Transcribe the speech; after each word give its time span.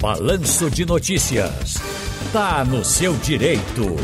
Balanço 0.00 0.70
de 0.70 0.86
Notícias. 0.86 1.74
Tá 2.32 2.64
no 2.64 2.84
seu 2.84 3.14
direito. 3.14 3.96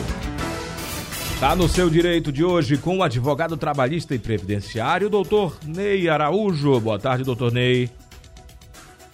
Tá 1.38 1.54
no 1.54 1.68
seu 1.68 1.88
direito 1.88 2.32
de 2.32 2.42
hoje 2.44 2.76
com 2.76 2.98
o 2.98 3.02
advogado 3.04 3.56
trabalhista 3.56 4.12
e 4.12 4.18
previdenciário, 4.18 5.08
doutor 5.08 5.56
Ney 5.64 6.08
Araújo. 6.08 6.80
Boa 6.80 6.98
tarde, 6.98 7.22
doutor 7.22 7.52
Ney. 7.52 7.88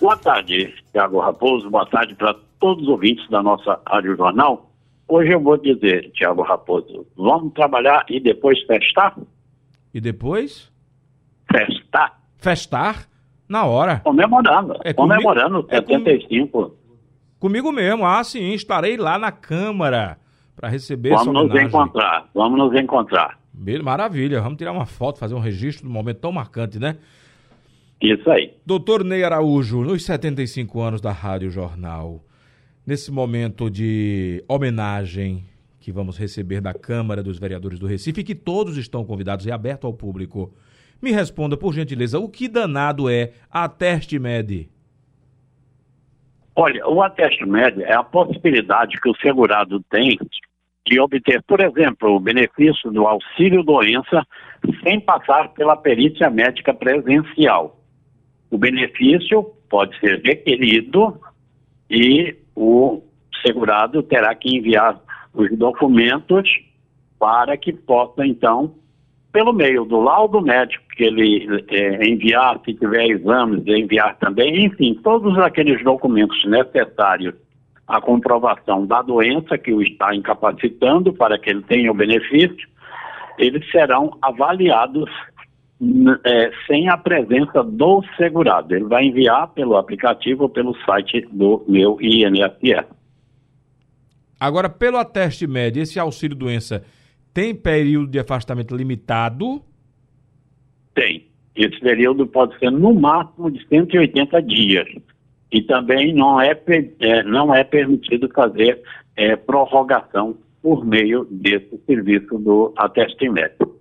Boa 0.01 0.17
tarde, 0.17 0.75
Tiago 0.91 1.21
Raposo. 1.21 1.69
Boa 1.69 1.85
tarde 1.85 2.15
para 2.15 2.35
todos 2.59 2.85
os 2.85 2.89
ouvintes 2.89 3.29
da 3.29 3.43
nossa 3.43 3.79
Rádio 3.87 4.17
Jornal. 4.17 4.71
Hoje 5.07 5.33
eu 5.33 5.41
vou 5.41 5.59
dizer, 5.59 6.11
Tiago 6.13 6.41
Raposo, 6.41 7.07
vamos 7.15 7.53
trabalhar 7.53 8.07
e 8.09 8.19
depois 8.19 8.59
festar? 8.63 9.15
E 9.93 10.01
depois? 10.01 10.73
Festar. 11.53 12.19
Festar? 12.39 13.10
Na 13.51 13.65
hora. 13.65 13.99
Comemorando. 13.99 14.77
É 14.85 14.93
comemorando 14.93 15.65
comigo, 15.65 15.89
75. 15.89 16.63
É 16.63 17.41
comigo 17.41 17.73
mesmo. 17.73 18.07
Ah, 18.07 18.23
sim. 18.23 18.53
Estarei 18.53 18.97
lá 18.97 19.19
na 19.19 19.33
Câmara 19.33 20.19
para 20.55 20.69
receber 20.69 21.11
Vamos 21.11 21.35
nos 21.35 21.61
encontrar. 21.61 22.29
Vamos 22.33 22.57
nos 22.57 22.81
encontrar. 22.81 23.41
Maravilha. 23.83 24.41
Vamos 24.41 24.57
tirar 24.57 24.71
uma 24.71 24.87
foto, 24.87 25.19
fazer 25.19 25.35
um 25.35 25.41
registro 25.41 25.89
do 25.89 25.93
momento 25.93 26.19
tão 26.19 26.31
marcante, 26.31 26.79
né? 26.79 26.97
Isso 28.01 28.31
aí. 28.31 28.55
Doutor 28.65 29.03
Ney 29.03 29.25
Araújo, 29.25 29.83
nos 29.83 30.05
75 30.05 30.81
anos 30.81 31.01
da 31.01 31.11
Rádio 31.11 31.51
Jornal, 31.51 32.25
nesse 32.87 33.11
momento 33.11 33.69
de 33.69 34.45
homenagem 34.47 35.45
que 35.81 35.91
vamos 35.91 36.17
receber 36.17 36.61
da 36.61 36.73
Câmara 36.73 37.21
dos 37.21 37.37
Vereadores 37.37 37.81
do 37.81 37.87
Recife, 37.87 38.23
que 38.23 38.35
todos 38.35 38.77
estão 38.77 39.05
convidados 39.05 39.45
e 39.45 39.51
aberto 39.51 39.89
ao 39.89 39.93
público. 39.93 40.55
Me 41.03 41.13
responda, 41.13 41.57
por 41.57 41.73
gentileza, 41.73 42.19
o 42.19 42.29
que 42.29 42.49
danado 42.49 43.09
é 43.09 43.33
a 43.51 43.69
Teste 43.69 44.19
Med? 44.19 44.69
Olha, 46.55 46.87
o 46.87 47.03
Ateste 47.03 47.47
Med 47.47 47.83
é 47.83 47.95
a 47.95 48.03
possibilidade 48.03 49.01
que 49.01 49.09
o 49.09 49.17
segurado 49.17 49.81
tem 49.91 50.19
de 50.87 51.01
obter, 51.01 51.43
por 51.45 51.61
exemplo, 51.61 52.17
o 52.17 52.21
benefício 52.21 52.91
do 52.91 53.07
auxílio 53.07 53.63
doença 53.63 54.27
sem 54.83 55.01
passar 55.01 55.51
pela 55.51 55.77
perícia 55.77 56.29
médica 56.29 56.75
presencial. 56.75 57.81
O 58.51 58.59
benefício 58.59 59.43
pode 59.71 59.99
ser 60.01 60.21
requerido 60.23 61.19
e 61.89 62.37
o 62.55 63.03
segurado 63.47 64.03
terá 64.03 64.35
que 64.35 64.57
enviar 64.57 65.01
os 65.33 65.57
documentos 65.57 66.51
para 67.19 67.57
que 67.57 67.73
possa, 67.73 68.27
então, 68.27 68.75
pelo 69.33 69.53
meio 69.53 69.85
do 69.85 70.01
laudo 70.01 70.41
médico 70.41 70.85
que 70.97 71.05
ele 71.05 71.65
é, 71.69 72.07
enviar, 72.07 72.61
se 72.65 72.75
tiver 72.75 73.07
exames, 73.07 73.67
enviar 73.67 74.17
também, 74.19 74.65
enfim, 74.65 74.95
todos 75.03 75.39
aqueles 75.39 75.83
documentos 75.85 76.45
necessários 76.45 77.35
à 77.87 78.01
comprovação 78.01 78.87
da 78.87 79.03
doença 79.03 79.57
que 79.57 79.73
o 79.73 79.83
está 79.83 80.15
incapacitando 80.15 81.13
para 81.13 81.39
que 81.39 81.51
ele 81.51 81.63
tenha 81.63 81.91
o 81.91 81.95
benefício, 81.95 82.69
eles 83.39 83.69
serão 83.71 84.17
avaliados 84.21 85.11
é, 86.25 86.51
sem 86.67 86.89
a 86.89 86.97
presença 86.97 87.63
do 87.63 88.03
segurado. 88.17 88.75
Ele 88.75 88.85
vai 88.85 89.05
enviar 89.05 89.49
pelo 89.49 89.77
aplicativo 89.77 90.45
ou 90.45 90.49
pelo 90.49 90.77
site 90.85 91.27
do 91.33 91.65
meu 91.67 91.97
INSS. 92.01 92.87
Agora, 94.39 94.69
pelo 94.69 94.99
ateste 94.99 95.47
médio, 95.47 95.83
esse 95.83 95.99
auxílio 95.99 96.37
doença 96.37 96.85
tem 97.33 97.55
período 97.55 98.09
de 98.11 98.19
afastamento 98.19 98.77
limitado? 98.77 99.63
Tem. 100.95 101.27
Esse 101.55 101.79
período 101.81 102.27
pode 102.27 102.59
ser 102.59 102.71
no 102.71 102.95
máximo 102.95 103.51
de 103.51 103.65
180 103.67 104.43
dias. 104.43 104.89
E 105.53 105.63
também 105.63 106.15
não 106.15 106.41
é, 106.41 106.59
é 107.01 107.23
não 107.25 107.55
é 107.55 107.65
permitido 107.65 108.29
fazer 108.33 108.81
é, 109.17 109.37
prorrogação 109.37 110.37
por 110.63 110.85
meio 110.85 111.27
desse 111.31 111.77
serviço 111.87 112.39
do 112.39 112.73
atestamento. 112.77 113.77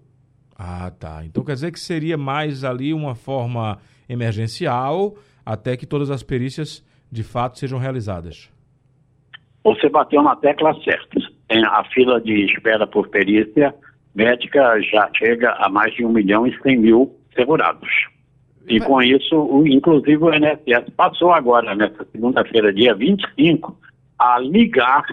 Ah, 0.57 0.91
tá. 0.91 1.23
Então 1.25 1.43
quer 1.43 1.53
dizer 1.53 1.71
que 1.71 1.79
seria 1.79 2.17
mais 2.17 2.63
ali 2.63 2.93
uma 2.93 3.15
forma 3.15 3.77
emergencial 4.07 5.15
até 5.45 5.77
que 5.77 5.85
todas 5.85 6.09
as 6.09 6.23
perícias 6.23 6.83
de 7.11 7.23
fato 7.23 7.57
sejam 7.57 7.79
realizadas. 7.79 8.51
Você 9.63 9.89
bateu 9.89 10.21
na 10.23 10.35
tecla 10.35 10.73
certa 10.83 11.38
a 11.49 11.83
fila 11.85 12.21
de 12.21 12.45
espera 12.45 12.85
por 12.85 13.09
perícia 13.09 13.73
médica 14.13 14.79
já 14.81 15.09
chega 15.15 15.51
a 15.53 15.69
mais 15.69 15.93
de 15.93 16.05
1 16.05 16.09
milhão 16.09 16.47
e 16.47 16.57
100 16.61 16.77
mil 16.77 17.15
segurados. 17.35 17.89
E 18.67 18.79
com 18.79 19.01
isso, 19.01 19.35
o, 19.35 19.65
inclusive 19.67 20.17
o 20.17 20.33
INSS 20.33 20.89
passou 20.95 21.31
agora, 21.31 21.73
nessa 21.75 22.05
segunda-feira, 22.11 22.71
dia 22.71 22.93
25, 22.93 23.75
a 24.19 24.37
ligar 24.39 25.05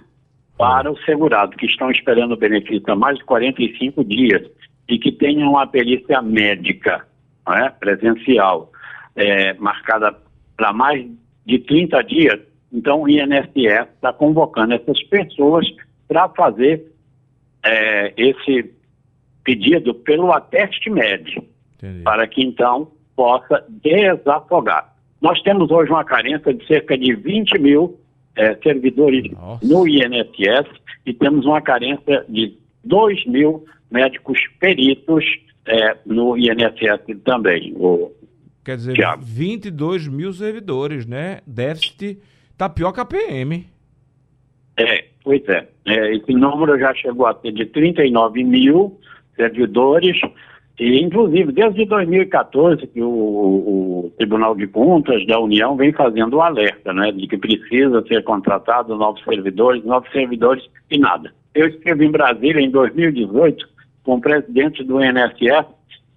para 0.58 0.90
o 0.90 0.98
segurado, 1.04 1.56
que 1.56 1.66
estão 1.66 1.90
esperando 1.90 2.32
o 2.32 2.36
benefício 2.36 2.84
há 2.88 2.96
mais 2.96 3.18
de 3.18 3.24
45 3.24 4.04
dias 4.04 4.42
e 4.88 4.98
que 4.98 5.12
tenham 5.12 5.50
uma 5.50 5.66
perícia 5.66 6.20
médica 6.20 7.06
é, 7.48 7.68
presencial 7.70 8.70
é, 9.14 9.54
marcada 9.54 10.16
para 10.56 10.72
mais 10.72 11.06
de 11.46 11.58
30 11.60 12.02
dias. 12.02 12.40
Então, 12.72 13.02
o 13.02 13.08
INSS 13.08 13.88
está 13.94 14.12
convocando 14.12 14.74
essas 14.74 15.02
pessoas 15.04 15.66
para 16.08 16.28
fazer 16.30 16.92
é, 17.64 18.12
esse 18.16 18.70
pedido 19.44 19.94
pelo 19.94 20.32
ateste 20.32 20.90
médio, 20.90 21.44
Entendi. 21.76 22.02
para 22.02 22.26
que 22.26 22.42
então 22.42 22.90
possa 23.14 23.64
desafogar. 23.68 24.94
Nós 25.20 25.40
temos 25.42 25.70
hoje 25.70 25.90
uma 25.90 26.04
carência 26.04 26.52
de 26.52 26.66
cerca 26.66 26.96
de 26.96 27.14
20 27.14 27.58
mil 27.58 27.98
é, 28.36 28.54
servidores 28.56 29.30
Nossa. 29.32 29.66
no 29.66 29.88
INSS 29.88 30.68
e 31.06 31.14
temos 31.14 31.46
uma 31.46 31.60
carência 31.60 32.24
de 32.28 32.58
2 32.84 33.26
mil 33.26 33.64
médicos 33.90 34.38
peritos 34.60 35.24
é, 35.64 35.96
no 36.04 36.36
INSS 36.36 37.22
também. 37.24 37.72
O, 37.76 38.12
Quer 38.64 38.76
dizer, 38.76 38.94
Thiago. 38.94 39.22
22 39.24 40.08
mil 40.08 40.32
servidores, 40.32 41.06
né? 41.06 41.40
Déficit 41.46 42.18
tá 42.58 42.68
pior 42.68 42.92
que 42.92 43.00
a 43.00 43.04
PM. 43.04 43.66
É, 44.76 45.04
Pois 45.26 45.42
é. 45.48 45.66
é. 45.86 46.14
Esse 46.14 46.32
número 46.32 46.78
já 46.78 46.94
chegou 46.94 47.26
a 47.26 47.34
ter 47.34 47.50
de 47.50 47.66
39 47.66 48.44
mil 48.44 48.96
servidores, 49.34 50.16
e 50.78 51.00
inclusive 51.00 51.50
desde 51.50 51.84
2014 51.84 52.86
que 52.86 53.02
o, 53.02 53.08
o, 53.08 54.12
Tribunal 54.16 54.54
de 54.54 54.68
Contas 54.68 55.26
da 55.26 55.40
União 55.40 55.74
vem 55.74 55.92
fazendo 55.92 56.36
o 56.36 56.40
alerta, 56.40 56.92
né, 56.92 57.10
de 57.10 57.26
que 57.26 57.36
precisa 57.36 58.06
ser 58.06 58.22
contratado 58.22 58.94
novos 58.94 59.20
servidores, 59.24 59.84
novos 59.84 60.08
servidores 60.12 60.64
e 60.88 60.96
nada. 60.96 61.34
Eu 61.56 61.66
estive 61.66 62.06
em 62.06 62.12
Brasília 62.12 62.60
em 62.60 62.70
2018 62.70 63.68
com 64.04 64.14
o 64.14 64.20
presidente 64.20 64.84
do 64.84 65.04
INSS 65.04 65.66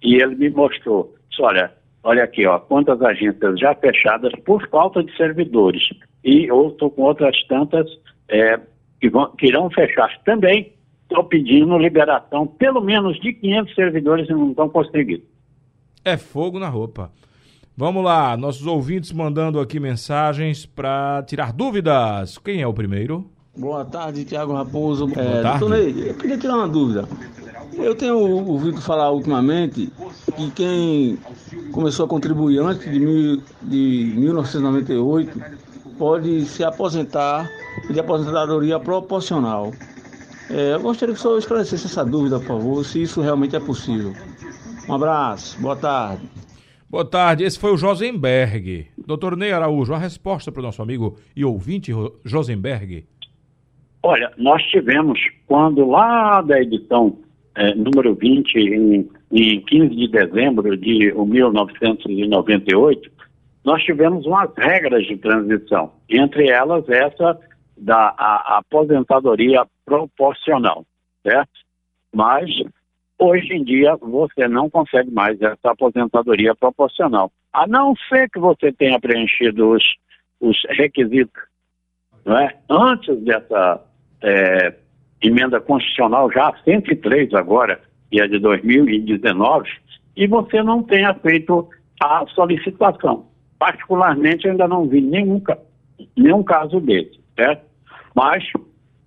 e 0.04 0.22
ele 0.22 0.36
me 0.36 0.50
mostrou, 0.50 1.12
olha, 1.40 1.72
olha 2.04 2.22
aqui, 2.22 2.46
ó, 2.46 2.60
quantas 2.60 3.02
agências 3.02 3.58
já 3.58 3.74
fechadas 3.74 4.32
por 4.44 4.68
falta 4.68 5.02
de 5.02 5.12
servidores 5.16 5.82
e 6.24 6.44
eu 6.44 6.68
estou 6.68 6.90
com 6.90 7.02
outras 7.02 7.42
tantas 7.48 7.90
é, 8.28 8.60
que, 9.00 9.08
vão, 9.08 9.30
que 9.36 9.46
irão 9.46 9.70
fechar 9.70 10.10
também, 10.24 10.72
estão 11.02 11.24
pedindo 11.24 11.76
liberação 11.78 12.46
pelo 12.46 12.80
menos 12.80 13.18
de 13.20 13.32
500 13.32 13.74
servidores 13.74 14.28
e 14.28 14.32
não 14.32 14.50
estão 14.50 14.68
conseguindo. 14.68 15.22
É 16.04 16.16
fogo 16.16 16.58
na 16.58 16.68
roupa. 16.68 17.10
Vamos 17.76 18.04
lá, 18.04 18.36
nossos 18.36 18.66
ouvintes 18.66 19.10
mandando 19.10 19.58
aqui 19.58 19.80
mensagens 19.80 20.66
para 20.66 21.22
tirar 21.26 21.52
dúvidas. 21.52 22.36
Quem 22.38 22.60
é 22.60 22.66
o 22.66 22.74
primeiro? 22.74 23.30
Boa 23.56 23.84
tarde, 23.84 24.24
Tiago 24.24 24.52
Raposo. 24.52 25.06
Boa 25.06 25.26
é, 25.26 25.42
tarde. 25.42 25.68
Ney, 25.68 26.08
eu 26.10 26.14
queria 26.14 26.38
tirar 26.38 26.56
uma 26.56 26.68
dúvida. 26.68 27.08
Eu 27.74 27.94
tenho 27.94 28.18
ouvido 28.18 28.80
falar 28.80 29.10
ultimamente 29.10 29.90
que 30.36 30.50
quem 30.50 31.18
começou 31.72 32.06
a 32.06 32.08
contribuir 32.08 32.58
antes 32.58 32.90
de, 32.90 33.00
mil, 33.00 33.42
de 33.62 34.14
1998 34.16 35.40
pode 35.96 36.44
se 36.46 36.64
aposentar 36.64 37.48
de 37.92 38.00
aposentadoria 38.00 38.78
proporcional. 38.78 39.72
É, 40.50 40.74
eu 40.74 40.80
gostaria 40.80 41.14
que 41.14 41.20
o 41.20 41.22
senhor 41.22 41.38
esclarecesse 41.38 41.86
essa 41.86 42.04
dúvida, 42.04 42.38
por 42.38 42.46
favor, 42.46 42.84
se 42.84 43.02
isso 43.02 43.20
realmente 43.20 43.54
é 43.54 43.60
possível. 43.60 44.12
Um 44.88 44.94
abraço, 44.94 45.60
boa 45.60 45.76
tarde. 45.76 46.22
Boa 46.88 47.04
tarde, 47.04 47.44
esse 47.44 47.56
foi 47.58 47.72
o 47.72 47.76
Josenberg. 47.76 48.88
Doutor 49.06 49.36
Ney 49.36 49.52
Araújo, 49.52 49.94
a 49.94 49.98
resposta 49.98 50.50
para 50.50 50.58
o 50.58 50.62
nosso 50.64 50.82
amigo 50.82 51.16
e 51.36 51.44
ouvinte 51.44 51.92
Josenberg. 52.24 53.04
Olha, 54.02 54.32
nós 54.36 54.60
tivemos, 54.64 55.20
quando 55.46 55.86
lá 55.86 56.42
da 56.42 56.60
edição 56.60 57.16
é, 57.54 57.74
número 57.74 58.14
20, 58.14 58.56
em, 58.56 59.08
em 59.30 59.60
15 59.60 59.94
de 59.94 60.08
dezembro 60.08 60.76
de 60.76 61.12
1998, 61.14 63.08
nós 63.64 63.82
tivemos 63.84 64.26
umas 64.26 64.50
regras 64.56 65.06
de 65.06 65.16
transição, 65.18 65.92
entre 66.08 66.48
elas 66.48 66.88
essa 66.88 67.38
da 67.80 68.14
a, 68.16 68.54
a 68.54 68.58
aposentadoria 68.58 69.66
proporcional, 69.84 70.84
certo? 71.22 71.50
Mas 72.14 72.50
hoje 73.18 73.54
em 73.54 73.64
dia 73.64 73.96
você 73.96 74.46
não 74.46 74.68
consegue 74.68 75.10
mais 75.10 75.40
essa 75.40 75.70
aposentadoria 75.70 76.54
proporcional, 76.54 77.32
a 77.52 77.66
não 77.66 77.94
ser 78.08 78.28
que 78.30 78.38
você 78.38 78.72
tenha 78.72 79.00
preenchido 79.00 79.70
os, 79.70 79.84
os 80.40 80.56
requisitos 80.70 81.42
não 82.24 82.36
é? 82.36 82.54
antes 82.68 83.18
dessa 83.22 83.82
é, 84.22 84.74
emenda 85.22 85.60
constitucional, 85.60 86.30
já 86.30 86.52
103 86.64 87.34
agora, 87.34 87.80
e 88.12 88.20
é 88.20 88.26
de 88.26 88.38
2019, 88.38 89.68
e 90.16 90.26
você 90.26 90.62
não 90.62 90.82
tenha 90.82 91.14
feito 91.14 91.68
a 92.02 92.24
solicitação. 92.34 93.26
Particularmente, 93.58 94.48
ainda 94.48 94.66
não 94.66 94.88
vi 94.88 95.00
nenhum, 95.00 95.42
nenhum 96.16 96.42
caso 96.42 96.80
desse, 96.80 97.20
certo? 97.36 97.69
Mas, 98.14 98.44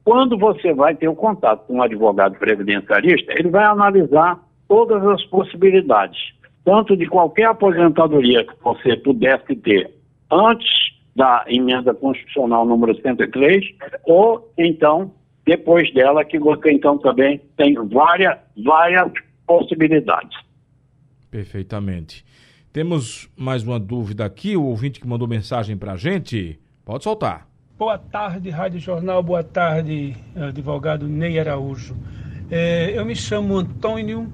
quando 0.03 0.37
você 0.37 0.73
vai 0.73 0.95
ter 0.95 1.07
o 1.07 1.15
contato 1.15 1.65
com 1.65 1.75
um 1.75 1.81
advogado 1.81 2.37
previdenciarista, 2.37 3.33
ele 3.33 3.49
vai 3.49 3.65
analisar 3.65 4.39
todas 4.67 5.05
as 5.05 5.23
possibilidades, 5.25 6.19
tanto 6.63 6.95
de 6.95 7.05
qualquer 7.07 7.45
aposentadoria 7.45 8.45
que 8.45 8.53
você 8.63 8.95
pudesse 8.97 9.55
ter 9.57 9.91
antes 10.31 10.93
da 11.15 11.45
emenda 11.47 11.93
constitucional 11.93 12.65
número 12.65 12.99
103, 12.99 13.63
ou 14.05 14.51
então 14.57 15.11
depois 15.45 15.93
dela, 15.93 16.23
que 16.23 16.39
você 16.39 16.71
então 16.71 16.97
também 16.97 17.41
tem 17.57 17.75
várias, 17.89 18.37
várias 18.63 19.11
possibilidades. 19.45 20.37
Perfeitamente. 21.29 22.25
Temos 22.71 23.29
mais 23.37 23.63
uma 23.63 23.79
dúvida 23.79 24.25
aqui, 24.25 24.55
o 24.55 24.63
ouvinte 24.63 24.99
que 24.99 25.07
mandou 25.07 25.27
mensagem 25.27 25.77
para 25.77 25.93
a 25.93 25.97
gente. 25.97 26.59
Pode 26.85 27.03
soltar. 27.03 27.47
Boa 27.83 27.97
tarde, 27.97 28.49
Rádio 28.49 28.79
Jornal. 28.79 29.21
Boa 29.21 29.43
tarde, 29.43 30.15
advogado 30.37 31.05
Ney 31.05 31.37
Araújo. 31.37 31.97
É, 32.49 32.97
eu 32.97 33.05
me 33.05 33.13
chamo 33.13 33.57
Antônio 33.57 34.31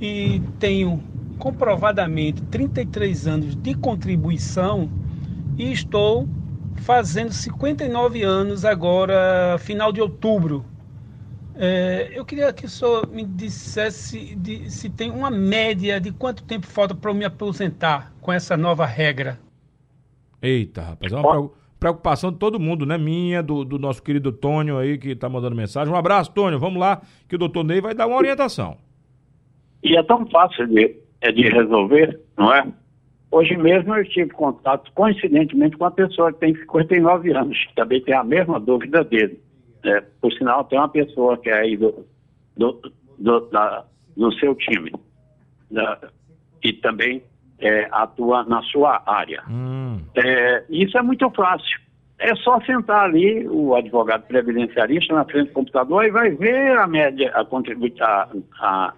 e 0.00 0.40
tenho 0.58 1.04
comprovadamente 1.38 2.40
33 2.44 3.26
anos 3.26 3.54
de 3.54 3.74
contribuição 3.74 4.90
e 5.58 5.70
estou 5.70 6.26
fazendo 6.76 7.30
59 7.30 8.22
anos 8.22 8.64
agora, 8.64 9.58
final 9.58 9.92
de 9.92 10.00
outubro. 10.00 10.64
É, 11.56 12.10
eu 12.14 12.24
queria 12.24 12.50
que 12.54 12.64
o 12.64 12.70
senhor 12.70 13.06
me 13.06 13.22
dissesse 13.22 14.34
de, 14.34 14.70
se 14.70 14.88
tem 14.88 15.10
uma 15.10 15.30
média 15.30 16.00
de 16.00 16.10
quanto 16.10 16.42
tempo 16.42 16.66
falta 16.66 16.94
para 16.94 17.10
eu 17.10 17.14
me 17.14 17.26
aposentar 17.26 18.14
com 18.18 18.32
essa 18.32 18.56
nova 18.56 18.86
regra. 18.86 19.38
Eita, 20.40 20.80
rapaz, 20.80 21.12
é 21.12 21.16
uma 21.16 21.50
preocupação 21.78 22.32
de 22.32 22.38
todo 22.38 22.58
mundo, 22.58 22.84
né? 22.84 22.98
Minha, 22.98 23.42
do, 23.42 23.64
do 23.64 23.78
nosso 23.78 24.02
querido 24.02 24.32
Tônio 24.32 24.78
aí 24.78 24.98
que 24.98 25.10
está 25.10 25.28
mandando 25.28 25.56
mensagem. 25.56 25.92
Um 25.92 25.96
abraço, 25.96 26.32
Tônio. 26.32 26.58
Vamos 26.58 26.80
lá, 26.80 27.02
que 27.28 27.36
o 27.36 27.38
doutor 27.38 27.64
Ney 27.64 27.80
vai 27.80 27.94
dar 27.94 28.06
uma 28.06 28.16
orientação. 28.16 28.76
E 29.82 29.96
é 29.96 30.02
tão 30.02 30.26
fácil 30.28 30.66
de, 30.66 30.96
é 31.20 31.30
de 31.30 31.42
resolver, 31.42 32.20
não 32.36 32.52
é? 32.52 32.66
Hoje 33.30 33.56
mesmo 33.56 33.94
eu 33.94 34.04
tive 34.08 34.30
contato, 34.30 34.90
coincidentemente, 34.94 35.76
com 35.76 35.84
uma 35.84 35.90
pessoa 35.90 36.32
que 36.32 36.40
tem 36.40 36.54
59 36.54 37.30
anos, 37.32 37.58
que 37.66 37.74
também 37.74 38.02
tem 38.02 38.14
a 38.14 38.24
mesma 38.24 38.58
dúvida 38.58 39.04
dele. 39.04 39.38
É, 39.84 40.00
por 40.20 40.32
sinal, 40.32 40.64
tem 40.64 40.78
uma 40.78 40.88
pessoa 40.88 41.36
que 41.36 41.50
é 41.50 41.60
aí 41.60 41.76
do, 41.76 42.06
do, 42.56 42.80
do, 43.18 43.40
da, 43.50 43.84
do 44.16 44.32
seu 44.34 44.54
time, 44.54 44.92
da, 45.70 46.10
que 46.60 46.72
também 46.72 47.22
é, 47.60 47.88
atua 47.90 48.44
na 48.44 48.62
sua 48.62 49.02
área. 49.06 49.42
Hum. 49.48 50.00
É, 50.14 50.64
isso 50.68 50.96
é 50.96 51.02
muito 51.02 51.28
fácil. 51.30 51.80
É 52.18 52.34
só 52.36 52.60
sentar 52.62 53.04
ali 53.04 53.46
o 53.48 53.74
advogado 53.76 54.26
previdenciarista 54.26 55.14
na 55.14 55.24
frente 55.24 55.48
do 55.48 55.54
computador 55.54 56.04
e 56.04 56.10
vai 56.10 56.30
ver 56.30 56.76
a 56.76 56.86
média, 56.86 57.32
a, 57.32 57.42
a, 57.42 58.28
a, 58.60 58.94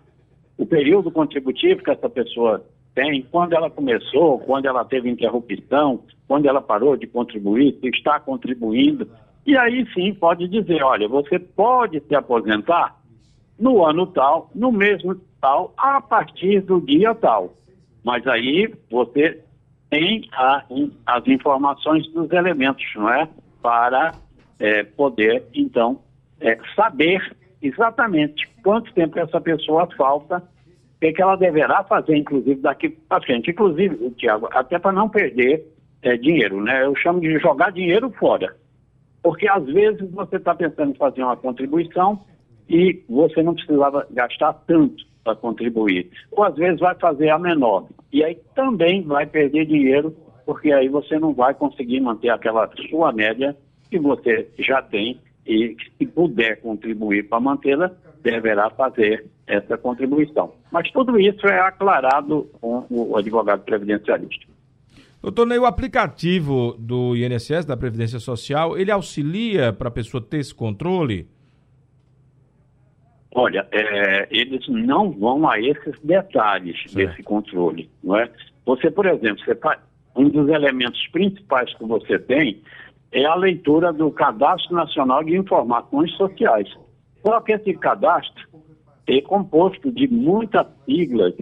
o 0.56 0.64
período 0.64 1.10
contributivo 1.10 1.82
que 1.82 1.90
essa 1.90 2.08
pessoa 2.08 2.64
tem, 2.94 3.22
quando 3.30 3.52
ela 3.52 3.70
começou, 3.70 4.38
quando 4.40 4.66
ela 4.66 4.84
teve 4.84 5.10
interrupção, 5.10 6.02
quando 6.26 6.46
ela 6.46 6.60
parou 6.60 6.96
de 6.96 7.06
contribuir, 7.06 7.78
se 7.80 7.88
está 7.88 8.18
contribuindo. 8.18 9.06
E 9.46 9.56
aí 9.56 9.86
sim 9.92 10.14
pode 10.14 10.48
dizer, 10.48 10.82
olha, 10.82 11.08
você 11.08 11.38
pode 11.38 12.00
se 12.00 12.14
aposentar 12.14 12.96
no 13.58 13.84
ano 13.84 14.06
tal, 14.06 14.50
no 14.54 14.72
mesmo 14.72 15.14
tal, 15.40 15.74
a 15.76 16.00
partir 16.00 16.60
do 16.62 16.80
dia 16.80 17.14
tal. 17.14 17.54
Mas 18.04 18.26
aí 18.26 18.72
você 18.90 19.40
tem 19.90 20.28
a, 20.32 20.64
as 21.06 21.26
informações 21.26 22.06
dos 22.12 22.30
elementos, 22.30 22.84
não 22.94 23.12
é? 23.12 23.28
Para 23.62 24.12
é, 24.58 24.84
poder, 24.84 25.44
então, 25.54 26.00
é, 26.40 26.58
saber 26.74 27.36
exatamente 27.60 28.48
quanto 28.62 28.92
tempo 28.94 29.18
essa 29.18 29.40
pessoa 29.40 29.88
falta 29.96 30.42
que, 31.00 31.12
que 31.12 31.22
ela 31.22 31.36
deverá 31.36 31.82
fazer, 31.84 32.16
inclusive, 32.16 32.60
daqui 32.60 32.88
para 32.88 33.22
frente. 33.22 33.50
Inclusive, 33.50 34.10
Tiago, 34.12 34.48
até 34.52 34.78
para 34.78 34.92
não 34.92 35.08
perder 35.08 35.66
é, 36.02 36.16
dinheiro, 36.16 36.62
né? 36.62 36.84
Eu 36.84 36.94
chamo 36.96 37.20
de 37.20 37.38
jogar 37.38 37.72
dinheiro 37.72 38.10
fora. 38.18 38.54
Porque 39.22 39.48
às 39.48 39.64
vezes 39.64 40.10
você 40.12 40.36
está 40.36 40.54
pensando 40.54 40.92
em 40.92 40.98
fazer 40.98 41.22
uma 41.22 41.36
contribuição 41.36 42.20
e 42.68 43.02
você 43.08 43.42
não 43.42 43.54
precisava 43.54 44.06
gastar 44.10 44.52
tanto 44.66 45.09
para 45.30 45.36
contribuir. 45.36 46.10
Ou 46.32 46.44
às 46.44 46.54
vezes 46.54 46.80
vai 46.80 46.94
fazer 46.94 47.30
a 47.30 47.38
menor. 47.38 47.86
E 48.12 48.24
aí 48.24 48.36
também 48.54 49.02
vai 49.02 49.26
perder 49.26 49.66
dinheiro, 49.66 50.14
porque 50.44 50.72
aí 50.72 50.88
você 50.88 51.18
não 51.18 51.32
vai 51.32 51.54
conseguir 51.54 52.00
manter 52.00 52.30
aquela 52.30 52.68
sua 52.88 53.12
média 53.12 53.56
que 53.90 53.98
você 53.98 54.48
já 54.58 54.82
tem 54.82 55.20
e 55.46 55.76
se 55.98 56.06
puder 56.06 56.60
contribuir 56.60 57.28
para 57.28 57.40
mantê-la, 57.40 57.90
deverá 58.22 58.70
fazer 58.70 59.26
essa 59.46 59.76
contribuição. 59.76 60.52
Mas 60.70 60.90
tudo 60.92 61.18
isso 61.18 61.46
é 61.46 61.60
aclarado 61.60 62.48
com 62.60 62.84
o 62.90 63.16
advogado 63.16 63.62
previdencialista. 63.64 64.46
Doutor 65.22 65.46
Ney, 65.46 65.58
o 65.58 65.66
aplicativo 65.66 66.74
do 66.78 67.14
INSS, 67.14 67.66
da 67.66 67.76
Previdência 67.76 68.18
Social, 68.18 68.78
ele 68.78 68.90
auxilia 68.90 69.72
para 69.72 69.88
a 69.88 69.90
pessoa 69.90 70.22
ter 70.22 70.38
esse 70.38 70.54
controle? 70.54 71.28
Olha, 73.40 73.66
é, 73.72 74.28
eles 74.30 74.68
não 74.68 75.10
vão 75.10 75.48
a 75.48 75.58
esses 75.58 75.98
detalhes 76.04 76.76
certo. 76.82 76.94
desse 76.94 77.22
controle. 77.22 77.88
Não 78.04 78.14
é? 78.14 78.30
Você, 78.66 78.90
por 78.90 79.06
exemplo, 79.06 79.42
você 79.42 79.54
tá, 79.54 79.78
um 80.14 80.28
dos 80.28 80.46
elementos 80.50 81.06
principais 81.08 81.72
que 81.74 81.84
você 81.86 82.18
tem 82.18 82.60
é 83.10 83.24
a 83.24 83.34
leitura 83.34 83.94
do 83.94 84.10
Cadastro 84.10 84.76
Nacional 84.76 85.24
de 85.24 85.34
Informações 85.34 86.12
Sociais. 86.18 86.68
Só 87.24 87.40
que 87.40 87.52
esse 87.52 87.72
cadastro 87.78 88.46
é 89.06 89.22
composto 89.22 89.90
de 89.90 90.06
muitas 90.06 90.66
siglas 90.84 91.32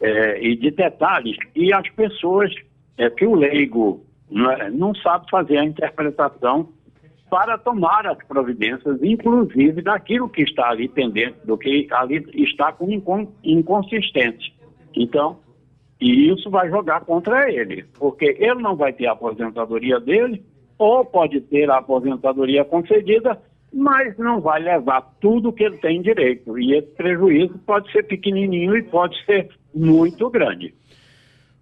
é, 0.00 0.42
e 0.42 0.56
de 0.56 0.72
detalhes 0.72 1.36
e 1.54 1.72
as 1.72 1.88
pessoas, 1.90 2.52
é, 2.98 3.08
que 3.08 3.24
o 3.24 3.36
leigo 3.36 4.04
não, 4.28 4.50
é, 4.50 4.68
não 4.68 4.94
sabe 4.96 5.30
fazer 5.30 5.58
a 5.58 5.64
interpretação 5.64 6.70
para 7.30 7.58
tomar 7.58 8.06
as 8.06 8.18
providências, 8.26 9.02
inclusive 9.02 9.82
daquilo 9.82 10.28
que 10.28 10.42
está 10.42 10.70
ali 10.70 10.88
pendente, 10.88 11.36
do 11.44 11.58
que 11.58 11.88
ali 11.90 12.24
está 12.34 12.72
com 12.72 12.88
inconsistência. 13.42 14.52
Então, 14.94 15.38
e 16.00 16.30
isso 16.30 16.50
vai 16.50 16.68
jogar 16.68 17.00
contra 17.00 17.50
ele, 17.50 17.84
porque 17.98 18.36
ele 18.38 18.62
não 18.62 18.76
vai 18.76 18.92
ter 18.92 19.06
a 19.06 19.12
aposentadoria 19.12 19.98
dele, 19.98 20.44
ou 20.78 21.04
pode 21.04 21.40
ter 21.40 21.70
a 21.70 21.78
aposentadoria 21.78 22.64
concedida, 22.64 23.40
mas 23.72 24.16
não 24.18 24.40
vai 24.40 24.62
levar 24.62 25.00
tudo 25.20 25.52
que 25.52 25.64
ele 25.64 25.78
tem 25.78 26.00
direito. 26.02 26.58
E 26.58 26.74
esse 26.74 26.88
prejuízo 26.88 27.58
pode 27.66 27.90
ser 27.90 28.02
pequenininho 28.04 28.76
e 28.76 28.82
pode 28.82 29.16
ser 29.24 29.48
muito 29.74 30.30
grande. 30.30 30.74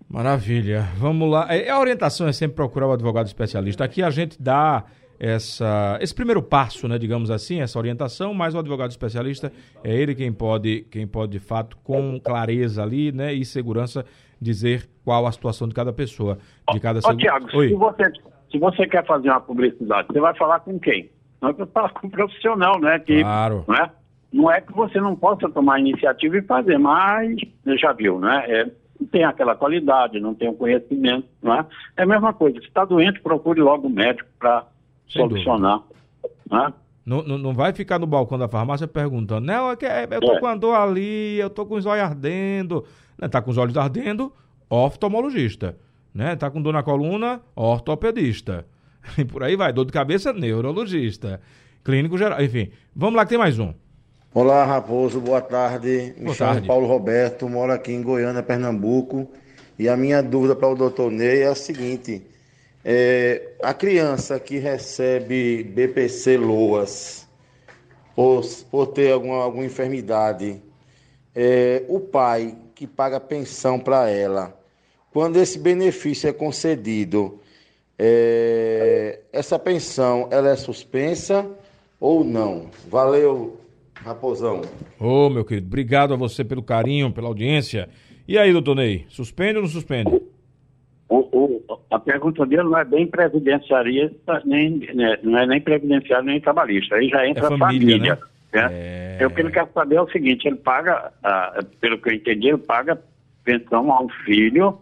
Maravilha. 0.09 0.83
Vamos 0.97 1.31
lá. 1.31 1.47
É, 1.53 1.71
a 1.71 1.81
orientação 1.81 2.29
é 2.29 2.33
sempre 2.33 2.57
procurar 2.57 2.89
o 2.89 2.93
advogado 2.93 3.27
especialista. 3.27 3.85
Aqui 3.85 4.03
a 4.03 4.11
gente 4.11 4.41
dá 4.41 4.85
essa, 5.19 5.99
esse 6.01 6.15
primeiro 6.15 6.43
passo, 6.43 6.89
né, 6.89 6.99
digamos 6.99 7.31
assim, 7.31 7.61
essa 7.61 7.79
orientação, 7.79 8.35
mas 8.35 8.55
o 8.55 8.59
advogado 8.59 8.91
especialista 8.91 9.53
é 9.83 9.95
ele 9.95 10.15
quem 10.15 10.33
pode, 10.33 10.87
quem 10.91 11.07
pode 11.07 11.33
de 11.33 11.39
fato, 11.39 11.77
com 11.85 12.19
clareza 12.21 12.83
ali, 12.83 13.13
né, 13.13 13.33
e 13.33 13.45
segurança, 13.45 14.05
dizer 14.41 14.89
qual 15.05 15.27
a 15.27 15.33
situação 15.33 15.69
de 15.69 15.75
cada 15.75 15.93
pessoa, 15.93 16.39
de 16.73 16.81
cada 16.81 17.01
Ô, 17.01 17.17
Tiago, 17.17 17.51
se 17.51 17.75
você, 17.75 18.13
se 18.51 18.59
você 18.59 18.87
quer 18.87 19.05
fazer 19.07 19.31
uma 19.31 19.41
publicidade, 19.41 20.09
você 20.09 20.21
vai 20.21 20.35
falar 20.37 20.61
com 20.61 20.79
quem? 20.79 21.11
Não 21.41 21.51
é 21.51 21.67
falar 21.67 21.91
com 21.91 22.07
um 22.07 22.11
profissional, 22.11 22.81
né? 22.81 22.99
Que, 22.99 23.21
claro. 23.21 23.65
Não 23.69 23.75
é? 23.75 23.91
não 24.35 24.51
é 24.51 24.61
que 24.61 24.73
você 24.73 25.01
não 25.01 25.15
possa 25.15 25.49
tomar 25.49 25.79
iniciativa 25.79 26.37
e 26.37 26.43
fazer, 26.43 26.77
mas 26.77 27.37
já 27.79 27.93
viu, 27.93 28.19
né? 28.19 28.45
É, 28.49 28.65
não 28.99 29.07
tem 29.07 29.23
aquela 29.25 29.55
qualidade, 29.55 30.19
não 30.19 30.35
tem 30.35 30.49
o 30.49 30.55
conhecimento, 30.55 31.29
não 31.41 31.55
é? 31.55 31.67
É 31.97 32.03
a 32.03 32.07
mesma 32.07 32.33
coisa. 32.33 32.59
Se 32.61 32.67
está 32.67 32.85
doente, 32.85 33.21
procure 33.21 33.61
logo 33.61 33.87
o 33.87 33.91
médico 33.91 34.29
para 34.39 34.67
solucionar. 35.07 35.83
Né? 36.51 36.73
Não, 37.05 37.23
não, 37.23 37.37
não, 37.37 37.55
vai 37.55 37.73
ficar 37.73 37.99
no 37.99 38.07
balcão 38.07 38.39
da 38.39 38.49
farmácia 38.49 38.87
perguntando, 38.87 39.47
não, 39.47 39.71
é 39.71 39.75
eu 40.11 40.21
tô 40.21 40.33
é. 40.33 40.41
com 40.41 40.47
a 40.47 40.55
dor 40.55 40.75
ali, 40.75 41.39
eu 41.39 41.51
tô 41.51 41.67
com 41.67 41.75
os 41.75 41.85
olhos 41.85 42.03
ardendo. 42.03 42.85
Né? 43.19 43.29
Tá 43.29 43.43
com 43.43 43.51
os 43.51 43.59
olhos 43.59 43.77
ardendo, 43.77 44.33
oftalmologista. 44.69 45.77
Né? 46.15 46.35
Tá 46.37 46.51
com 46.51 46.63
dor 46.63 46.73
na 46.73 46.83
coluna, 46.83 47.41
ortopedista. 47.55 48.67
E 49.19 49.25
por 49.25 49.43
aí 49.43 49.55
vai, 49.55 49.71
dor 49.71 49.85
de 49.85 49.93
cabeça, 49.93 50.33
neurologista. 50.33 51.39
Clínico 51.85 52.17
geral, 52.17 52.43
enfim. 52.43 52.71
Vamos 52.97 53.17
lá 53.17 53.25
que 53.25 53.29
tem 53.29 53.39
mais 53.39 53.59
um. 53.59 53.75
Olá, 54.33 54.65
Raposo, 54.65 55.21
boa 55.21 55.43
tarde. 55.43 56.15
Me 56.17 56.25
boa 56.25 56.35
chamo 56.35 56.53
tarde. 56.53 56.67
Paulo 56.67 56.87
Roberto, 56.87 57.47
moro 57.47 57.71
aqui 57.71 57.93
em 57.93 58.03
Goiânia, 58.03 58.43
Pernambuco. 58.43 59.31
E 59.79 59.89
a 59.89 59.97
minha 59.97 60.23
dúvida 60.23 60.57
para 60.57 60.69
o 60.69 60.75
doutor 60.75 61.11
Ney 61.11 61.43
é 61.43 61.49
a 61.49 61.55
seguinte: 61.55 62.27
É, 62.85 63.53
a 63.63 63.73
criança 63.73 64.39
que 64.39 64.59
recebe 64.59 65.63
BPC 65.63 66.37
Loas 66.37 67.27
por, 68.15 68.45
por 68.71 68.87
ter 68.89 69.13
alguma, 69.13 69.43
alguma 69.43 69.65
enfermidade, 69.65 70.61
é, 71.35 71.83
o 71.89 71.99
pai 71.99 72.55
que 72.75 72.87
paga 72.87 73.19
pensão 73.19 73.79
para 73.79 74.11
ela, 74.11 74.55
quando 75.11 75.37
esse 75.37 75.59
benefício 75.59 76.29
é 76.29 76.33
concedido, 76.33 77.41
é, 77.99 79.21
essa 79.33 79.59
pensão 79.59 80.29
ela 80.31 80.51
é 80.51 80.57
suspensa 80.57 81.49
ou 81.99 82.23
não? 82.23 82.69
Valeu, 82.89 83.59
Raposão. 83.95 84.63
Ô, 85.01 85.27
oh, 85.27 85.31
meu 85.31 85.45
querido, 85.45 85.67
obrigado 85.67 86.13
a 86.13 86.17
você 86.17 86.45
pelo 86.45 86.63
carinho, 86.63 87.13
pela 87.13 87.29
audiência. 87.29 87.89
E 88.27 88.37
aí, 88.37 88.53
doutor 88.53 88.77
Ney, 88.77 89.07
suspende 89.09 89.57
ou 89.57 89.63
não 89.63 89.69
suspende? 89.69 90.11
A 91.95 91.99
pergunta 91.99 92.45
dele 92.45 92.65
não 92.65 92.77
é 92.77 92.85
bem 92.85 93.07
previdenciarista, 93.07 94.43
nem, 94.45 94.79
né, 94.95 95.19
não 95.23 95.39
é 95.39 95.47
nem 95.47 95.61
previdenciário, 95.61 96.27
nem 96.27 96.41
trabalhista. 96.41 96.97
Aí 96.97 97.09
já 97.09 97.27
entra 97.27 97.47
é 97.47 97.59
família. 97.59 98.17
família 98.17 98.19
né? 98.53 98.69
né? 98.69 99.17
É... 99.21 99.27
O 99.27 99.31
que 99.31 99.41
ele 99.41 99.51
quer 99.51 99.69
saber 99.73 99.97
é 99.97 100.03
o 100.03 100.11
seguinte: 100.11 100.47
ele 100.47 100.57
paga, 100.57 101.13
ah, 101.23 101.65
pelo 101.81 101.99
que 101.99 102.09
eu 102.09 102.15
entendi, 102.15 102.49
ele 102.49 102.59
paga 102.59 103.01
pensão 103.45 103.93
a 103.93 104.03
um 104.03 104.09
filho 104.25 104.79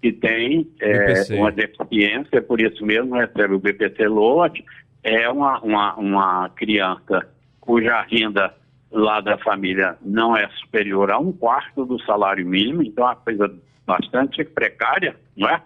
que 0.00 0.12
tem 0.12 0.68
é, 0.80 1.22
uma 1.36 1.50
deficiência, 1.52 2.42
por 2.42 2.60
isso 2.60 2.84
mesmo 2.84 3.14
recebe 3.14 3.54
o 3.54 3.60
BPC 3.60 4.06
LOAT, 4.08 4.64
é 5.02 5.28
uma, 5.28 5.60
uma, 5.60 5.94
uma 5.94 6.48
criança 6.50 7.26
cuja 7.60 8.02
renda 8.02 8.52
lá 8.90 9.20
da 9.20 9.38
família 9.38 9.96
não 10.02 10.36
é 10.36 10.48
superior 10.60 11.10
a 11.12 11.18
um 11.18 11.32
quarto 11.32 11.84
do 11.84 12.00
salário 12.02 12.44
mínimo, 12.46 12.82
então 12.82 13.04
é 13.04 13.08
uma 13.08 13.16
coisa 13.16 13.54
bastante 13.86 14.44
precária, 14.44 15.16
não 15.36 15.48
é? 15.48 15.62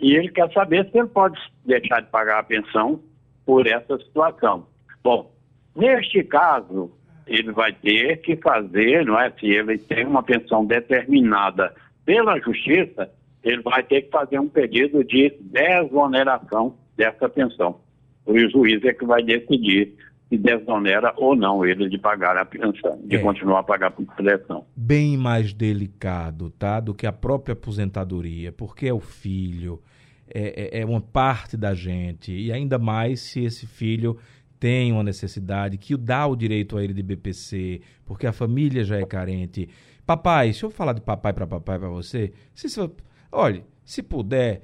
E 0.00 0.14
ele 0.14 0.28
quer 0.28 0.50
saber 0.52 0.88
se 0.90 0.98
ele 0.98 1.08
pode 1.08 1.38
deixar 1.64 2.00
de 2.00 2.10
pagar 2.10 2.40
a 2.40 2.42
pensão 2.42 3.00
por 3.46 3.66
essa 3.66 3.98
situação. 3.98 4.66
Bom, 5.02 5.32
neste 5.76 6.22
caso, 6.24 6.90
ele 7.26 7.52
vai 7.52 7.72
ter 7.72 8.18
que 8.18 8.36
fazer, 8.36 9.04
não 9.04 9.18
é? 9.18 9.30
Se 9.38 9.46
ele 9.46 9.78
tem 9.78 10.06
uma 10.06 10.22
pensão 10.22 10.64
determinada 10.64 11.74
pela 12.04 12.38
justiça, 12.40 13.10
ele 13.42 13.62
vai 13.62 13.82
ter 13.82 14.02
que 14.02 14.10
fazer 14.10 14.38
um 14.38 14.48
pedido 14.48 15.04
de 15.04 15.34
desoneração 15.40 16.76
dessa 16.96 17.28
pensão. 17.28 17.80
O 18.26 18.38
juiz 18.38 18.82
é 18.84 18.92
que 18.92 19.04
vai 19.04 19.22
decidir 19.22 19.94
se 20.34 20.38
desonera 20.38 21.14
ou 21.16 21.36
não 21.36 21.64
ele 21.64 21.88
de 21.88 21.98
pagar 21.98 22.36
a 22.36 22.44
pensão, 22.44 23.00
de 23.04 23.16
é. 23.16 23.18
continuar 23.18 23.60
a 23.60 23.62
pagar 23.62 23.88
a 23.88 23.90
pensão. 23.90 24.66
Bem 24.74 25.16
mais 25.16 25.52
delicado, 25.52 26.50
tá? 26.50 26.80
Do 26.80 26.94
que 26.94 27.06
a 27.06 27.12
própria 27.12 27.52
aposentadoria, 27.52 28.52
porque 28.52 28.88
é 28.88 28.92
o 28.92 29.00
filho, 29.00 29.80
é, 30.28 30.78
é, 30.78 30.80
é 30.80 30.86
uma 30.86 31.00
parte 31.00 31.56
da 31.56 31.74
gente, 31.74 32.32
e 32.32 32.52
ainda 32.52 32.78
mais 32.78 33.20
se 33.20 33.44
esse 33.44 33.66
filho 33.66 34.18
tem 34.58 34.92
uma 34.92 35.02
necessidade 35.02 35.76
que 35.76 35.96
dá 35.96 36.26
o 36.26 36.34
direito 36.34 36.76
a 36.76 36.82
ele 36.82 36.94
de 36.94 37.02
BPC, 37.02 37.80
porque 38.04 38.26
a 38.26 38.32
família 38.32 38.82
já 38.82 38.96
é 38.96 39.04
carente. 39.04 39.68
Papai, 40.06 40.52
se 40.52 40.64
eu 40.64 40.70
falar 40.70 40.94
de 40.94 41.00
papai 41.00 41.32
para 41.32 41.46
papai 41.46 41.78
para 41.78 41.88
você, 41.88 42.32
se, 42.54 42.68
se, 42.68 42.90
olha, 43.30 43.64
se 43.84 44.02
puder, 44.02 44.62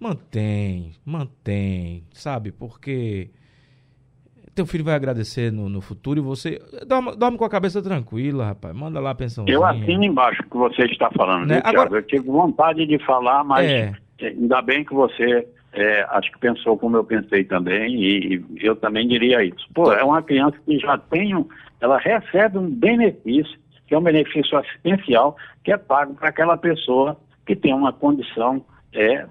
mantém, 0.00 0.92
mantém, 1.04 2.04
sabe? 2.12 2.52
Porque 2.52 3.30
teu 4.58 4.66
filho 4.66 4.84
vai 4.84 4.94
agradecer 4.94 5.52
no, 5.52 5.68
no 5.68 5.80
futuro 5.80 6.18
e 6.18 6.22
você. 6.22 6.60
Dorme, 6.86 7.16
dorme, 7.16 7.38
com 7.38 7.44
a 7.44 7.48
cabeça 7.48 7.80
tranquila, 7.80 8.46
rapaz. 8.46 8.74
Manda 8.74 8.98
lá 8.98 9.10
a 9.10 9.14
pensão. 9.14 9.44
Eu 9.46 9.64
assino 9.64 10.04
embaixo 10.04 10.42
que 10.42 10.56
você 10.56 10.82
está 10.82 11.10
falando, 11.12 11.46
né? 11.46 11.60
Agora... 11.64 11.96
Eu 11.96 12.02
tive 12.02 12.26
vontade 12.26 12.84
de 12.86 12.98
falar, 13.04 13.44
mas 13.44 13.70
é. 13.70 13.92
ainda 14.20 14.60
bem 14.62 14.84
que 14.84 14.92
você. 14.92 15.46
É, 15.72 16.02
acho 16.10 16.32
que 16.32 16.38
pensou 16.38 16.76
como 16.76 16.96
eu 16.96 17.04
pensei 17.04 17.44
também, 17.44 17.94
e, 17.94 18.34
e, 18.36 18.66
eu 18.66 18.74
também 18.74 19.06
diria 19.06 19.44
isso. 19.44 19.68
Pô, 19.74 19.92
é 19.92 20.02
uma 20.02 20.22
criança 20.22 20.56
que 20.64 20.78
já 20.78 20.96
tem 20.96 21.36
um, 21.36 21.46
ela 21.80 21.98
recebe 21.98 22.58
um 22.58 22.68
benefício, 22.68 23.56
que 23.86 23.94
é 23.94 23.98
um 23.98 24.02
benefício 24.02 24.58
assistencial, 24.58 25.36
que 25.62 25.70
é 25.70 25.76
pago 25.76 26.14
para 26.14 26.30
aquela 26.30 26.56
pessoa 26.56 27.16
que 27.46 27.54
tem 27.54 27.74
uma 27.74 27.92
condição 27.92 28.64
é, 28.92 29.26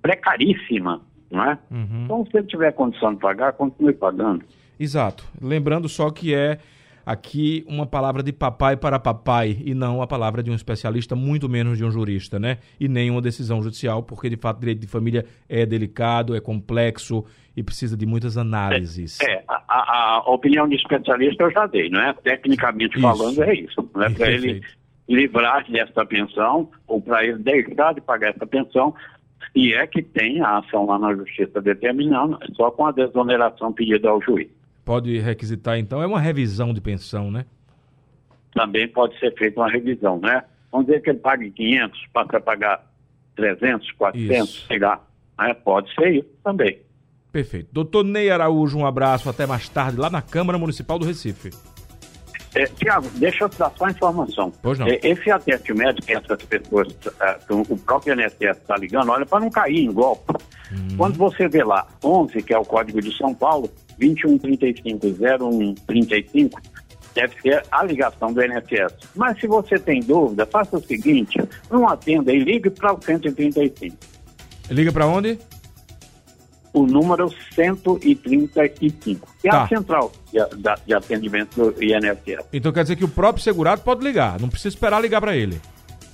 precaríssima 0.00 1.02
não 1.30 1.44
é? 1.44 1.58
Uhum. 1.70 2.04
Então, 2.04 2.26
se 2.30 2.36
ele 2.36 2.46
tiver 2.46 2.72
condição 2.72 3.14
de 3.14 3.20
pagar, 3.20 3.52
continue 3.52 3.92
pagando. 3.92 4.44
Exato. 4.78 5.24
Lembrando 5.40 5.88
só 5.88 6.10
que 6.10 6.34
é 6.34 6.58
aqui 7.06 7.64
uma 7.68 7.86
palavra 7.86 8.20
de 8.20 8.32
papai 8.32 8.76
para 8.76 8.98
papai 8.98 9.56
e 9.64 9.74
não 9.74 10.02
a 10.02 10.08
palavra 10.08 10.42
de 10.42 10.50
um 10.50 10.54
especialista, 10.54 11.14
muito 11.14 11.48
menos 11.48 11.78
de 11.78 11.84
um 11.84 11.90
jurista, 11.90 12.40
né? 12.40 12.58
E 12.80 12.88
nem 12.88 13.12
uma 13.12 13.22
decisão 13.22 13.62
judicial, 13.62 14.02
porque 14.02 14.28
de 14.28 14.36
fato 14.36 14.58
direito 14.58 14.80
de 14.80 14.88
família 14.88 15.24
é 15.48 15.64
delicado, 15.64 16.34
é 16.34 16.40
complexo 16.40 17.24
e 17.56 17.62
precisa 17.62 17.96
de 17.96 18.04
muitas 18.04 18.36
análises. 18.36 19.20
É, 19.20 19.34
é 19.34 19.44
a, 19.46 20.16
a, 20.16 20.30
opinião 20.30 20.68
de 20.68 20.74
especialista 20.74 21.44
eu 21.44 21.50
já 21.52 21.66
dei, 21.66 21.88
não 21.88 22.00
é? 22.00 22.12
Tecnicamente 22.12 22.98
isso. 22.98 23.02
falando 23.02 23.42
é 23.44 23.54
isso, 23.54 23.88
não 23.94 24.02
é 24.02 24.10
para 24.10 24.30
ele 24.30 24.60
livrar 25.08 25.64
dessa 25.70 26.04
pensão 26.04 26.68
ou 26.88 27.00
para 27.00 27.24
ele 27.24 27.38
deixar 27.38 27.94
de 27.94 28.00
pagar 28.00 28.30
essa 28.30 28.46
pensão 28.46 28.92
e 29.54 29.72
é 29.72 29.86
que 29.86 30.02
tem 30.02 30.40
a 30.40 30.58
ação 30.58 30.86
lá 30.86 30.98
na 30.98 31.14
justiça 31.14 31.60
determinando, 31.60 32.38
só 32.54 32.70
com 32.70 32.86
a 32.86 32.92
desoneração 32.92 33.72
pedida 33.72 34.08
ao 34.08 34.20
juiz. 34.20 34.48
Pode 34.84 35.18
requisitar, 35.18 35.78
então, 35.78 36.02
é 36.02 36.06
uma 36.06 36.20
revisão 36.20 36.72
de 36.72 36.80
pensão, 36.80 37.30
né? 37.30 37.44
Também 38.52 38.88
pode 38.88 39.18
ser 39.18 39.34
feita 39.36 39.60
uma 39.60 39.70
revisão, 39.70 40.18
né? 40.18 40.44
Vamos 40.70 40.86
dizer 40.86 41.00
que 41.00 41.10
ele 41.10 41.18
pague 41.18 41.50
500, 41.50 42.06
passa 42.12 42.36
a 42.36 42.40
pagar 42.40 42.86
300, 43.34 43.90
400, 43.92 44.48
isso. 44.48 44.66
sei 44.66 44.78
lá. 44.78 45.00
Né? 45.38 45.54
Pode 45.54 45.94
ser 45.94 46.14
isso 46.16 46.30
também. 46.42 46.78
Perfeito. 47.32 47.68
Doutor 47.72 48.04
Ney 48.04 48.30
Araújo, 48.30 48.78
um 48.78 48.86
abraço, 48.86 49.28
até 49.28 49.46
mais 49.46 49.68
tarde, 49.68 49.98
lá 49.98 50.08
na 50.08 50.22
Câmara 50.22 50.58
Municipal 50.58 50.98
do 50.98 51.04
Recife. 51.04 51.50
É, 52.56 52.66
Tiago, 52.66 53.08
deixa 53.16 53.44
eu 53.44 53.50
te 53.50 53.58
dar 53.58 53.70
só 53.76 53.84
a 53.84 53.90
informação. 53.90 54.50
É, 54.86 55.10
esse 55.10 55.30
ateste 55.30 55.74
médico 55.74 56.06
que 56.06 56.14
essas 56.14 56.42
pessoas, 56.42 56.88
uh, 56.88 57.62
o 57.68 57.76
próprio 57.76 58.14
INSS 58.14 58.56
está 58.56 58.78
ligando, 58.78 59.12
olha, 59.12 59.26
para 59.26 59.40
não 59.40 59.50
cair 59.50 59.84
em 59.84 59.92
golpe. 59.92 60.32
Hum. 60.72 60.96
Quando 60.96 61.18
você 61.18 61.46
vê 61.48 61.62
lá 61.62 61.86
11, 62.02 62.42
que 62.42 62.54
é 62.54 62.58
o 62.58 62.64
código 62.64 63.02
de 63.02 63.14
São 63.14 63.34
Paulo, 63.34 63.70
2135-0135, 64.00 66.50
deve 67.14 67.38
ser 67.42 67.62
a 67.70 67.84
ligação 67.84 68.32
do 68.32 68.42
INSS. 68.42 68.94
Mas 69.14 69.38
se 69.38 69.46
você 69.46 69.78
tem 69.78 70.00
dúvida, 70.00 70.46
faça 70.46 70.78
o 70.78 70.82
seguinte, 70.82 71.38
não 71.70 71.86
atenda 71.86 72.32
e 72.32 72.38
ligue 72.38 72.70
para 72.70 72.94
o 72.94 73.02
135. 73.02 73.94
Liga 74.70 74.90
para 74.92 75.06
onde? 75.06 75.38
O 76.76 76.86
número 76.86 77.32
135, 77.54 79.28
que 79.40 79.48
tá. 79.48 79.56
é 79.56 79.58
a 79.58 79.60
tá. 79.62 79.68
central 79.68 80.12
de, 80.30 80.38
de, 80.84 80.94
atendimento 80.94 81.72
do 81.72 81.82
INSS. 81.82 82.44
Então 82.52 82.70
quer 82.70 82.82
dizer 82.82 82.96
que 82.96 83.04
o 83.04 83.08
próprio 83.08 83.42
segurado 83.42 83.80
pode 83.80 84.04
ligar, 84.04 84.38
não 84.38 84.50
precisa 84.50 84.74
esperar 84.74 85.00
ligar 85.00 85.22
para 85.22 85.34
ele. 85.34 85.58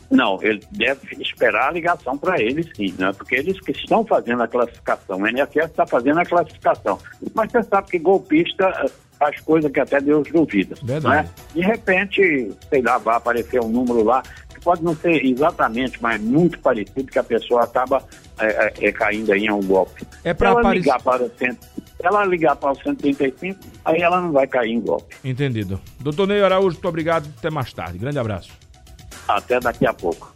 Não, 0.08 0.38
ele 0.40 0.60
deve 0.70 1.20
esperar 1.20 1.70
a 1.70 1.72
ligação 1.72 2.16
para 2.16 2.40
ele 2.40 2.62
sim, 2.76 2.94
né? 2.96 3.12
porque 3.16 3.34
eles 3.34 3.58
que 3.58 3.72
estão 3.72 4.04
fazendo 4.04 4.42
a 4.42 4.46
classificação, 4.46 5.20
o 5.20 5.26
INSS 5.26 5.70
está 5.70 5.84
fazendo 5.84 6.20
a 6.20 6.24
classificação. 6.24 6.98
Mas 7.34 7.50
você 7.50 7.62
sabe 7.64 7.90
que 7.90 7.98
golpista 7.98 8.66
eh, 8.84 8.90
faz 9.18 9.40
coisa 9.40 9.70
que 9.70 9.80
até 9.80 10.00
Deus 10.00 10.28
duvida. 10.30 10.76
Verdade. 10.82 11.28
Né? 11.28 11.34
De 11.54 11.60
repente, 11.60 12.52
sei 12.68 12.82
lá, 12.82 12.98
vai 12.98 13.16
aparecer 13.16 13.60
um 13.60 13.68
número 13.68 14.04
lá 14.04 14.22
pode 14.62 14.82
não 14.82 14.94
ser 14.96 15.24
exatamente, 15.24 15.98
mas 16.00 16.20
muito 16.20 16.58
parecido, 16.58 17.04
que 17.04 17.18
a 17.18 17.24
pessoa 17.24 17.64
acaba 17.64 18.02
é, 18.38 18.46
é, 18.46 18.88
é 18.88 18.92
caindo 18.92 19.32
aí 19.32 19.44
em 19.44 19.50
um 19.50 19.62
golpe. 19.62 20.06
É 20.24 20.32
para 20.32 20.50
ela 20.50 20.72
ligar 20.72 21.02
para 21.02 21.22
o 21.22 21.30
centro, 21.38 21.68
ela 22.02 22.24
ligar 22.24 22.56
para 22.56 22.72
o 22.72 22.74
135, 22.76 23.58
aí 23.84 24.00
ela 24.00 24.20
não 24.20 24.32
vai 24.32 24.46
cair 24.46 24.72
em 24.72 24.80
golpe. 24.80 25.14
Entendido. 25.24 25.80
Doutor 26.00 26.26
Ney 26.26 26.42
Araújo, 26.42 26.74
muito 26.74 26.88
obrigado. 26.88 27.28
Até 27.38 27.50
mais 27.50 27.72
tarde. 27.72 27.98
Grande 27.98 28.18
abraço. 28.18 28.50
Até 29.28 29.60
daqui 29.60 29.86
a 29.86 29.92
pouco. 29.94 30.32